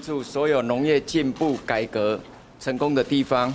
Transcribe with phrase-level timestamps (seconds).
[0.00, 2.18] 祝所有农业进步改革
[2.58, 3.52] 成功的地方。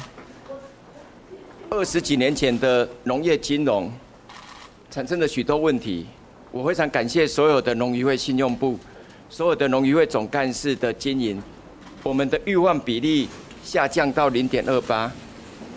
[1.69, 3.91] 二十几年前的农业金融
[4.91, 6.05] 产生了许多问题，
[6.51, 8.77] 我非常感谢所有的农渔会信用部、
[9.29, 11.41] 所有的农渔会总干事的经营，
[12.03, 13.27] 我们的预换比例
[13.63, 15.11] 下降到零点二八，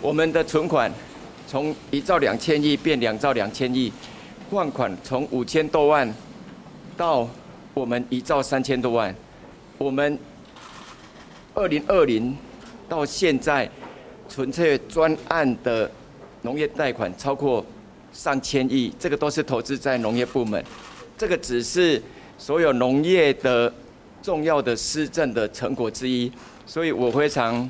[0.01, 0.91] 我们的存款
[1.47, 3.91] 从一兆两千亿变两兆两千亿，
[4.51, 6.13] 换款从五千多万
[6.95, 7.27] 到
[7.73, 9.13] 我们一兆三千多万，
[9.77, 10.17] 我们
[11.53, 12.35] 二零二零
[12.87, 13.69] 到现在。
[14.31, 15.89] 纯粹专案的
[16.43, 17.65] 农业贷款超过
[18.13, 20.63] 上千亿，这个都是投资在农业部门。
[21.17, 21.99] 这个只是
[22.37, 23.73] 所有农业的
[24.21, 26.31] 重要的施政的成果之一，
[26.67, 27.67] 所以我非常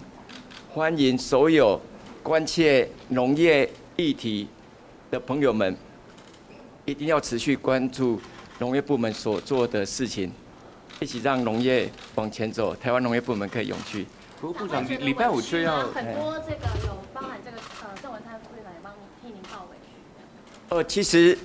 [0.74, 1.80] 欢迎所有
[2.22, 4.46] 关切农业议题
[5.10, 5.74] 的朋友们，
[6.84, 8.20] 一定要持续关注
[8.60, 10.30] 农业部门所做的事情，
[11.00, 14.06] 一起让农业往前走，台湾农业部门可以永续。
[14.42, 20.76] 不过部长，礼拜五就要很多这个有包含这个呃郑文灿副会长也帮替您报委屈。
[20.76, 21.38] 呃，其实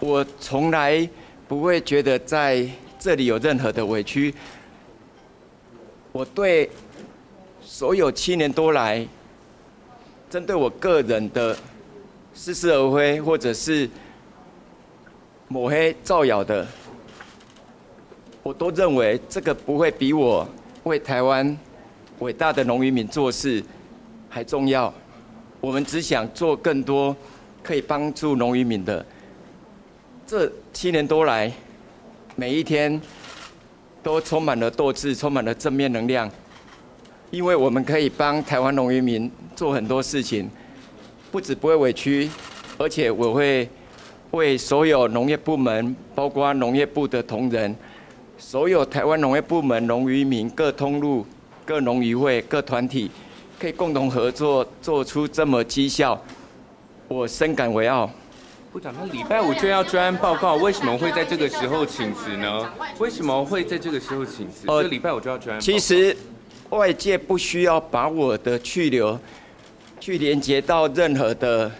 [0.00, 1.08] 我从来
[1.48, 2.66] 不会觉得在
[2.98, 4.34] 这里有任何的委屈。
[6.12, 6.70] 我对
[7.62, 9.06] 所有七年多来
[10.28, 11.56] 针对我个人的
[12.34, 13.88] 似是而非，或者是
[15.48, 16.66] 抹黑造谣的，
[18.50, 20.44] 我都认为这个不会比我
[20.82, 21.56] 为台湾。
[22.18, 23.62] 伟大的农渔民做事
[24.28, 24.92] 还重要，
[25.60, 27.14] 我们只想做更多
[27.62, 29.06] 可以帮助农渔民的。
[30.26, 31.52] 这七年多来，
[32.34, 33.00] 每一天
[34.02, 36.28] 都充满了斗志，充满了正面能量，
[37.30, 40.50] 因为我们可以帮台湾农渔民做很多事情，
[41.30, 42.28] 不止不会委屈，
[42.78, 43.68] 而且我会
[44.32, 47.74] 为所有农业部门，包括农业部的同仁，
[48.40, 51.26] 所有台湾农业部门农渔民各通路。
[51.62, 53.08] 各农渔会、各团体
[53.56, 56.20] 可以共同合作，做出这么绩效，
[57.06, 58.10] 我深感为傲。
[58.72, 62.68] 部长，他礼拜五就要专案报告，为什么会在这个时候请辞呢？
[62.98, 64.66] 为什么会在这个时候请辞？
[64.66, 65.60] 这礼拜五就要专案。
[65.60, 66.16] 其实
[66.70, 69.16] 外界不需要把我的去留
[70.00, 71.70] 去连接到任何的，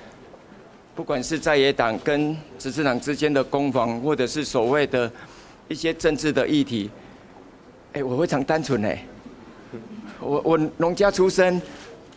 [0.94, 5.10] 不管是在野党跟执政党之间的攻防，或者是所谓的
[5.70, 6.90] 一些政治的议题。
[7.92, 9.04] 哎，我非常单纯哎。
[10.18, 11.62] 我我农家出身，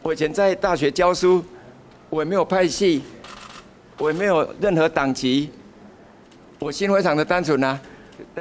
[0.02, 1.42] 我以前在大学教书，
[2.10, 3.04] 我也没有派系，
[4.00, 5.52] 我也没有任何党籍，
[6.58, 7.80] 我心非常的单纯呐。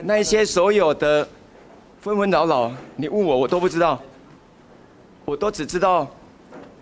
[0.03, 1.29] 那一些所有的
[2.01, 4.01] 纷纷扰扰，你问我我都不知道，
[5.27, 6.11] 我都只知道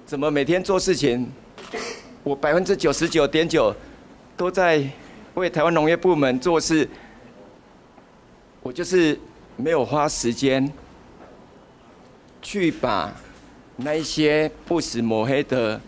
[0.06, 1.28] 怎么每天做事情。
[2.22, 3.74] 我百分之九十九点九
[4.36, 4.80] 都在
[5.34, 6.88] 为台湾农业部门做事，
[8.62, 9.18] 我就是
[9.56, 10.72] 没有花时间。
[12.42, 13.14] 去把
[13.76, 15.78] 那一些不实抹黑的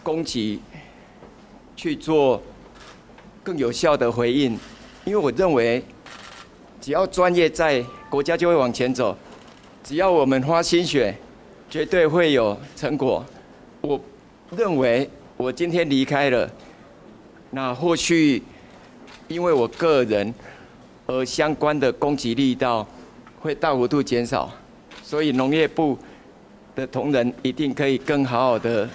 [0.00, 0.60] 攻击
[1.74, 2.40] 去做
[3.42, 4.56] 更有效的回应，
[5.04, 5.84] 因为我认为，
[6.80, 9.12] 只要专业在，国家就会往前走；
[9.82, 11.12] 只要我们花心血，
[11.68, 13.26] 绝对会有成果。
[13.80, 14.00] 我
[14.56, 16.48] 认为，我今天离开了，
[17.50, 18.40] 那或许
[19.26, 20.32] 因为我个人
[21.06, 22.86] 而相关的攻击力道
[23.40, 24.52] 会大幅度减少。
[25.02, 25.98] 所以农业部
[26.74, 28.88] 的同仁一定可以更好好的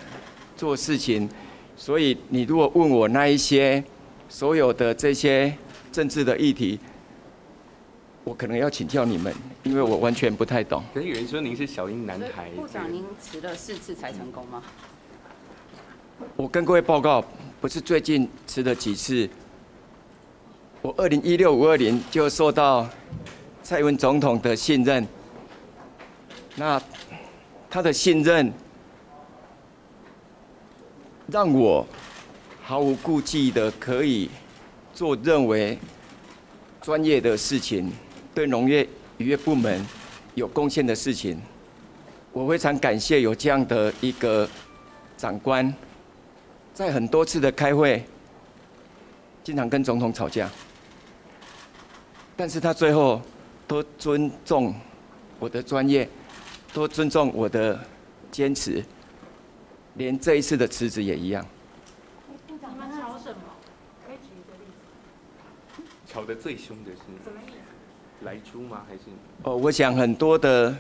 [0.56, 1.30] 做事情。
[1.76, 3.84] 所以你如果问我那一些
[4.30, 5.54] 所有的这些
[5.92, 6.80] 政治的议题，
[8.24, 10.84] 我可能要请教你们，因为我完全不太懂。
[10.94, 12.50] 可是有人说您是小英男孩。
[12.56, 14.64] 部长，您辞了四次才成功吗？
[16.36, 17.24] 我跟各位报告，
[17.62, 19.30] 不是最近辞了几次。
[20.82, 22.88] 我二零一六五二零就受到
[23.64, 25.06] 蔡英文总统的信任。
[26.56, 26.82] 那
[27.70, 28.52] 他的信任，
[31.28, 31.86] 让我
[32.64, 34.30] 毫无顾忌的可以
[34.94, 35.78] 做认为
[36.82, 37.92] 专业的事情，
[38.34, 39.86] 对农业渔业部门
[40.36, 41.40] 有贡献的事情。
[42.32, 44.48] 我非常感谢有这样的一个
[45.18, 45.74] 长官，
[46.74, 48.04] 在很多次的开会，
[49.44, 50.50] 经常跟总统吵架，
[52.38, 53.22] 但是他最后
[53.68, 54.74] 都尊重
[55.40, 56.08] 我的专业。
[56.74, 57.80] 都尊重我的
[58.30, 58.84] 坚持，
[59.96, 61.44] 连这一次的辞职也一样。
[62.46, 63.40] 部长，你们吵什么？
[64.06, 64.66] 可以举一个例
[65.76, 65.84] 子。
[66.06, 68.26] 吵得最凶的是什么意思？
[68.26, 68.84] 来猪吗？
[68.88, 69.06] 还是？
[69.44, 70.76] 哦，我想很多的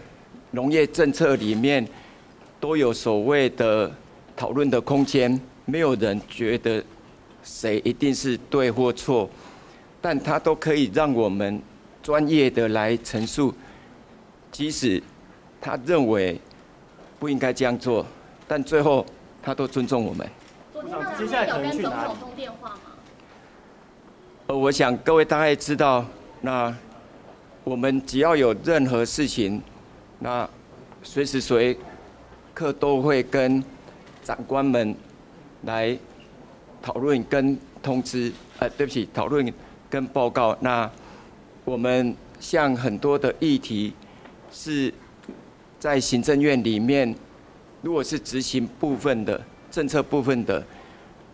[0.51, 1.87] 农业政策里面
[2.59, 3.91] 都有所谓的
[4.35, 6.83] 讨论的空间，没有人觉得
[7.43, 9.27] 谁一定是对或错，
[10.01, 11.61] 但他都可以让我们
[12.01, 13.53] 专业的来陈述。
[14.51, 15.01] 即使
[15.59, 16.39] 他认为
[17.19, 18.05] 不应该这样做，
[18.47, 19.05] 但最后
[19.43, 20.27] 他都尊重我们。
[20.73, 22.79] 昨天那接下来有跟总统通电话吗？
[24.47, 26.05] 呃，我想各位大概知道，
[26.41, 26.73] 那
[27.63, 29.61] 我们只要有任何事情，
[30.19, 30.49] 那
[31.03, 31.77] 随时随
[32.53, 33.61] 刻都会跟
[34.23, 34.95] 长官们
[35.63, 35.97] 来
[36.81, 38.31] 讨论跟通知。
[38.59, 39.53] 呃，对不起，讨论
[39.89, 40.57] 跟报告。
[40.61, 40.89] 那
[41.65, 43.93] 我们像很多的议题
[44.51, 44.93] 是
[45.79, 47.15] 在行政院里面，
[47.81, 49.41] 如果是执行部分的
[49.71, 50.63] 政策部分的，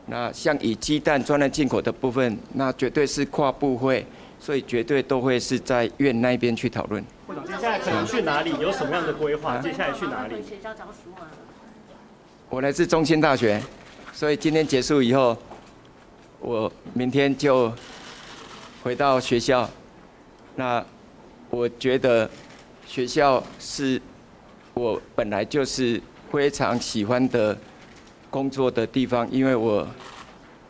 [0.08, 4.06] 那像以鸡蛋专案进口的部分，那绝对是跨部会，
[4.40, 7.04] 所以绝对都会是在院那边去讨论。
[7.46, 8.52] 接下来可能去哪里？
[8.60, 9.58] 有什么样的规划？
[9.60, 10.36] 接下来去哪里？
[12.50, 13.62] 我来自中心大学，
[14.12, 15.38] 所以今天结束以后。
[16.46, 17.72] 我明天就
[18.84, 19.70] 回到学校。
[20.58, 20.84] 那
[21.50, 22.30] 我觉得
[22.86, 24.00] 学校是
[24.74, 27.58] 我本来就是非常喜欢的
[28.30, 29.88] 工作的地方，因为我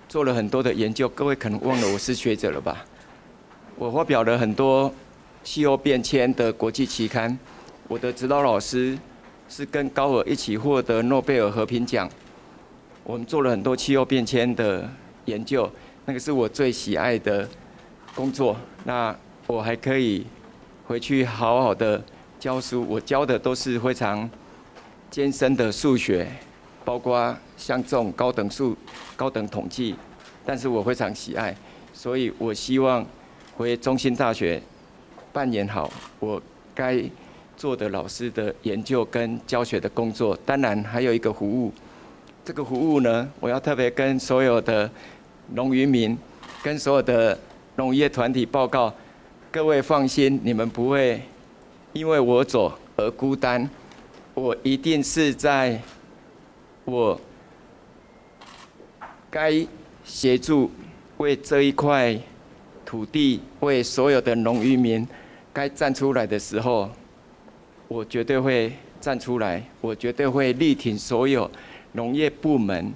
[0.07, 1.09] 做了很多的研究。
[1.09, 2.85] 各位可能忘了我是学者了吧？
[3.77, 4.93] 我发表了很多
[5.43, 7.35] 气候变迁的国际期刊。
[7.87, 8.95] 我的指导老师
[9.49, 12.07] 是跟高尔一起获得诺贝尔和平奖。
[13.03, 14.87] 我们做了很多气候变迁的。
[15.25, 15.71] 研究，
[16.03, 17.47] 那个是我最喜爱的
[18.15, 18.55] 工作。
[18.83, 19.15] 那
[19.47, 20.25] 我还可以
[20.87, 22.01] 回去好好的
[22.39, 22.85] 教书。
[22.87, 24.29] 我教的都是非常
[25.09, 26.27] 艰深的数学，
[26.83, 28.75] 包括像这种高等数、
[29.15, 29.95] 高等统计。
[30.45, 31.55] 但是我非常喜爱，
[31.93, 33.05] 所以我希望
[33.55, 34.61] 回中心大学
[35.31, 35.89] 扮演好
[36.19, 36.41] 我
[36.75, 37.01] 该
[37.55, 40.37] 做的老师的研究跟教学的工作。
[40.45, 41.71] 当然还有一个服务，
[42.43, 44.89] 这个服务呢，我要特别跟所有的。
[45.55, 46.17] 农渔民
[46.63, 47.37] 跟所有的
[47.75, 48.93] 农业团体报告，
[49.51, 51.21] 各位放心，你们不会
[51.91, 53.67] 因为我走而孤单。
[54.35, 55.79] 我一定是在
[56.85, 57.19] 我
[59.29, 59.65] 该
[60.03, 60.69] 协助
[61.17, 62.15] 为这一块
[62.85, 65.07] 土地、为所有的农渔民
[65.51, 66.89] 该站出来的时候，
[67.87, 68.71] 我绝对会
[69.01, 69.63] 站出来。
[69.81, 71.49] 我绝对会力挺所有
[71.93, 72.93] 农业部门。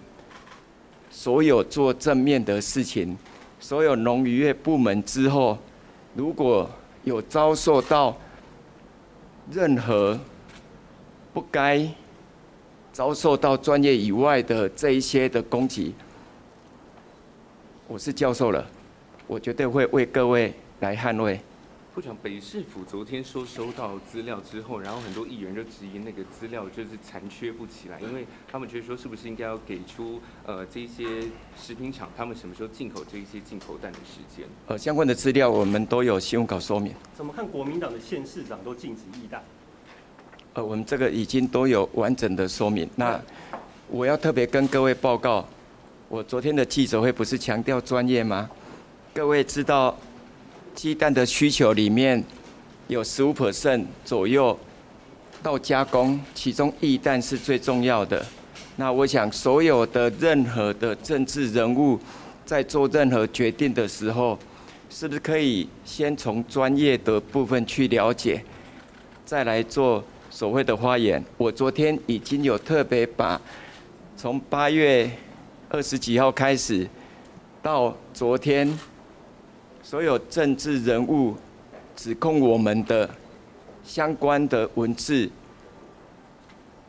[1.09, 3.17] 所有做正面的事情，
[3.59, 5.57] 所有农渔业部门之后，
[6.15, 6.69] 如果
[7.03, 8.15] 有遭受到
[9.51, 10.19] 任何
[11.33, 11.87] 不该
[12.93, 15.93] 遭受到专业以外的这一些的攻击，
[17.87, 18.65] 我是教授了，
[19.25, 21.39] 我绝对会为各位来捍卫。
[21.97, 31.23] 部长，北市府昨天说收到资料之后，然后很多议员就质疑那个资料就是残缺不起来，因为他们觉得说是不是应该要给出呃这些
[31.59, 34.45] 食品厂他们什么时候进口这一些进口蛋的时间？
[34.67, 36.93] 呃，相关的资料我们都有新闻稿说明。
[37.15, 39.43] 怎么看国民党的县市长都禁止易蛋？
[40.53, 42.87] 呃，我们这个已经都有完整的说明。
[42.95, 43.19] 那
[43.89, 45.43] 我要特别跟各位报告，
[46.09, 48.47] 我昨天的记者会不是强调专业吗？
[49.15, 49.97] 各位知道。
[50.77, 52.23] 鸡蛋的需求里面
[52.87, 54.55] 有十五 percent 左右
[55.41, 58.23] 到加工，其中易蛋是最重要的。
[58.75, 61.99] 那我想，所有的任何的政治人物
[62.45, 64.37] 在做任何决定的时候，
[64.87, 68.39] 是不是可以先从专业的部分去了解，
[69.25, 71.23] 再来做所谓的发言？
[71.37, 73.41] 我昨天已经有特别把
[74.15, 75.09] 从八月
[75.69, 76.87] 二十几号开始
[77.63, 78.77] 到昨天。
[79.89, 81.33] 所有政治人物
[81.95, 83.09] 指控我们的
[83.85, 85.31] 相关的文字，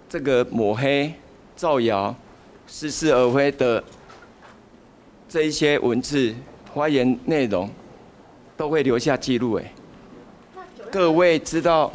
[0.08, 1.14] 这个抹黑、
[1.54, 2.12] 造谣、
[2.66, 3.84] 似是而非的
[5.28, 6.34] 这一些文字
[6.74, 7.70] 发言内容，
[8.56, 9.52] 都会留下记录。
[9.54, 9.72] 哎，
[10.90, 11.92] 各位知道，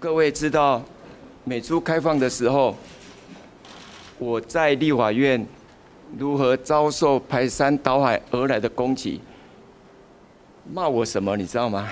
[0.00, 0.82] 各位知道，
[1.44, 2.74] 美猪开放的时候，
[4.18, 5.46] 我在立法院
[6.18, 9.20] 如何遭受排山倒海而来的攻击？
[10.70, 11.36] 骂我什么？
[11.36, 11.88] 你知道吗？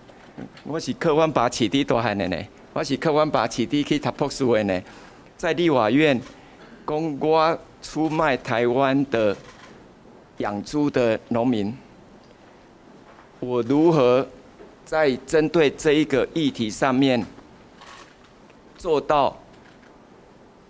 [0.64, 2.36] 我是客观把起地大汉的呢，
[2.72, 4.82] 我是客观把起地去读博士的呢，
[5.36, 6.20] 在立法院，
[6.84, 9.36] 公我出卖台湾的
[10.38, 11.74] 养猪的农民，
[13.40, 14.26] 我如何
[14.84, 17.24] 在针对这一个议题上面
[18.76, 19.36] 做到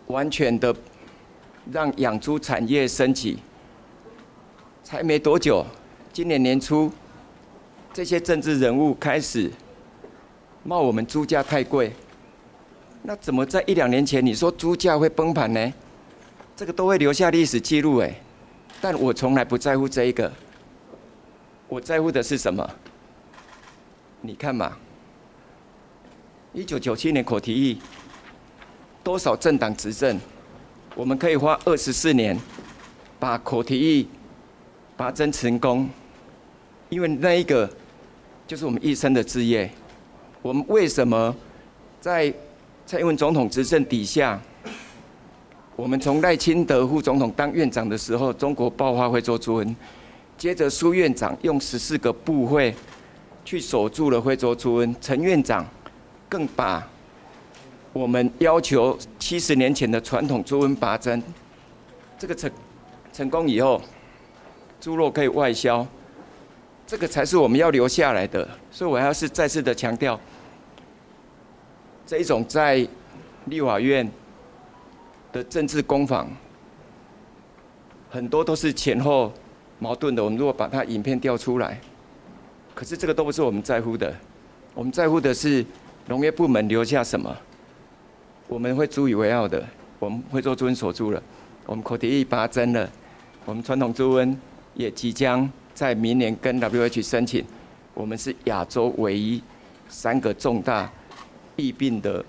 [0.07, 0.75] 完全的
[1.71, 3.39] 让养猪产业升级？
[4.83, 5.65] 才没多久，
[6.13, 6.91] 今年年初。
[7.93, 9.51] 这些政治人物开始
[10.65, 11.93] 骂我们猪价太贵，
[13.03, 15.73] 那怎么在一两年前你说猪价会崩盘呢？
[16.57, 18.15] 这个都会留下历史记录哎，
[18.81, 20.33] 但我从来不在乎这一个，
[21.69, 22.69] 我在乎的是什么？
[24.21, 24.77] 你看嘛，
[26.53, 27.79] 一九九七年口提议，
[29.03, 30.19] 多少政党执政，
[30.95, 32.39] 我们可以花二十四年
[33.19, 34.09] 把口提议
[34.97, 35.91] 拔针成功，
[36.89, 37.69] 因为那一个
[38.53, 39.71] 就是我们一生的志业。
[40.43, 41.35] 我们为什么
[42.03, 42.31] 在
[42.85, 44.39] 蔡英文总统执政底下，
[45.75, 49.75] 我们从赖清德副总统当院长的时候，中国爆发会做猪瘟，
[50.37, 52.75] 接着苏院长用十四个部会
[53.43, 55.67] 去守住了徽州猪瘟，陈院长。
[56.29, 56.87] 更把
[57.95, 61.23] 我们要求七十年前的传统猪瘟拔针，
[62.19, 62.51] 这个成
[63.15, 63.81] 成功以后，
[64.79, 65.87] 猪肉可以外销，
[66.93, 68.47] 这个才是我们要留下来的。
[68.71, 70.21] 所以我要是再次的强调，
[72.07, 72.87] 这一种在
[73.47, 74.07] 立法院
[75.33, 76.31] 的政治攻防，
[78.11, 79.33] 很多都是前后
[79.79, 80.23] 矛盾的。
[80.23, 81.81] 我们如果把它影片调出来，
[82.75, 84.15] 可是这个都不是我们在乎的，
[84.75, 85.65] 我们在乎的是。
[86.09, 87.35] 农业部门留下什么？
[88.49, 89.65] 我们会足以为傲的。
[90.01, 91.23] 我们会做猪瘟锁住了，
[91.65, 92.91] 我们口蹄疫拔针了，
[93.45, 94.37] 我们传统猪瘟
[94.75, 97.45] 也即将在明年跟 WH 申请。
[97.95, 99.43] 我们是亚洲唯一
[99.89, 100.91] 三个重大
[101.57, 102.25] 疫病的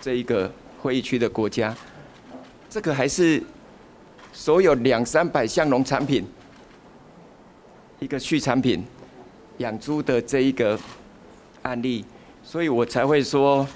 [0.00, 0.50] 这一个
[0.80, 1.76] 会议区的国家。
[2.70, 3.42] 这个还是
[4.32, 6.24] 所有两三百项农产品
[7.98, 8.84] 一个畜产品
[9.58, 10.78] 养猪的这一个
[11.62, 12.04] 案例。
[12.44, 13.66] 所以我才会说，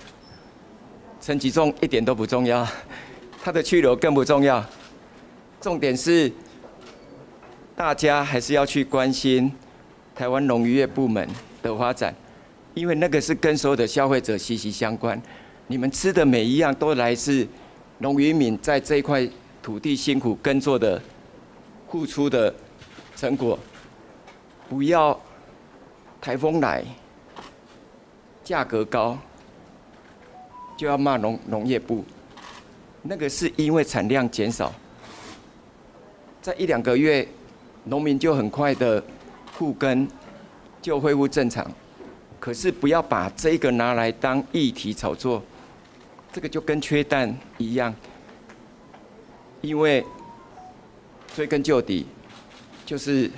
[1.21, 2.67] 陈吉仲一点都不重要，
[3.43, 4.65] 他的去留更不重要。
[5.61, 6.33] 重点是，
[7.83, 9.53] 大家还是要去关心
[10.15, 11.29] 台湾农渔业部门
[11.65, 12.15] 的发展，
[12.75, 15.21] 因为那个是跟所有的消费者息息相关。
[15.67, 17.45] 你们吃的每一样都来自
[17.99, 19.29] 农渔民在这一块
[19.61, 21.03] 土地辛苦耕作的
[21.91, 22.55] 付出的
[23.17, 23.59] 成果。
[24.69, 25.21] 不要
[26.21, 26.85] 台风来。
[28.45, 29.19] 价格高，
[30.77, 32.05] 就要骂农农业部，
[33.03, 34.73] 那个是因为产量减少，
[36.41, 37.27] 在一两个月，
[37.85, 39.03] 农民就很快的
[39.53, 40.07] 复耕，
[40.81, 41.71] 就恢复正常。
[42.41, 45.43] 可是不要把这个拿来当议题炒作，
[46.33, 47.95] 这个就跟缺蛋一样，
[49.61, 50.05] 因为
[51.35, 52.07] 追根究底，
[52.85, 53.31] 就是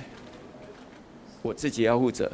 [1.41, 2.31] 我自己要负责，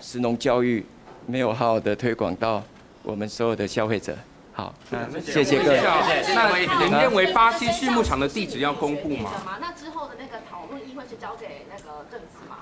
[0.00, 0.84] 食农教育。
[1.26, 2.62] 没有好好的推广到
[3.02, 4.14] 我们所有的消费者。
[4.52, 5.80] 好，那谢谢各位。
[6.34, 6.54] 那
[6.84, 9.30] 您认为巴西畜牧场的地址要公布吗？
[11.04, 12.56] 讨论议会是交给那个政司吗？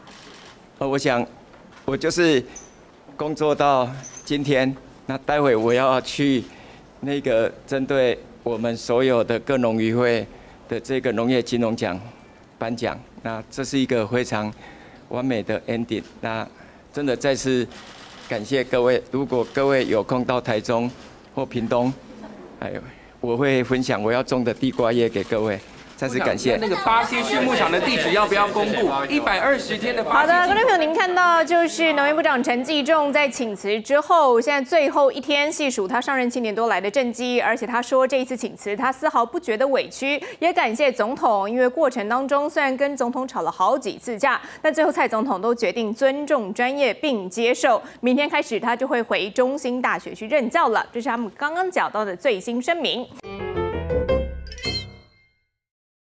[0.79, 1.27] 呃，我想
[1.85, 2.45] 我就是
[3.17, 3.89] 工作到
[4.25, 4.75] 今天，
[5.07, 6.43] 那待会我要去
[7.01, 10.27] 那个针对我们所有的各农渔会
[10.69, 11.99] 的这个农业金融奖
[12.59, 12.99] 颁奖。
[13.23, 14.53] 那这是一个非常
[15.09, 16.03] 完美的 ending。
[16.21, 16.47] 那
[16.93, 17.67] 真的再次。
[18.29, 20.91] 感谢各位，如果各位有空到台中
[21.35, 21.93] 或屏东，
[22.61, 22.73] 哎，
[23.21, 25.61] 我会分享我要种的地瓜叶给各位。
[26.02, 26.56] 再次感谢。
[26.56, 28.90] 那个巴西畜牧场的地址要不要公布？
[29.09, 30.02] 一百二十天的。
[30.02, 47.80] 好的，观众朋友，您看到就是农业部长陈继仲在请辞之后，现在最后一天细数他上任七年多来的政绩，而且他说这一次请辞他丝毫不觉得委屈，也感谢总统，因为过程当中虽然跟总统吵了好几次架，但最后蔡总统都决定尊重专业并接受。
[48.00, 53.06] 明天开始他就会回中兴大学去任教了，这是他们刚刚讲到的最新声明。